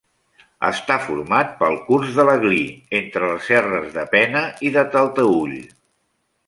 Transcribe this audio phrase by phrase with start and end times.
[0.69, 2.63] Està format pel curs de l'Aglí
[3.01, 5.59] entre les serres de Pena i de Talteüll.